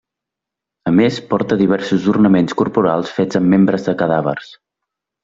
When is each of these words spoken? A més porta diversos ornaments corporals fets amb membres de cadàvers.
A 0.91 0.93
més 0.99 1.19
porta 1.33 1.57
diversos 1.59 2.07
ornaments 2.15 2.57
corporals 2.63 3.13
fets 3.19 3.39
amb 3.41 3.55
membres 3.55 3.87
de 3.91 3.95
cadàvers. 4.01 4.51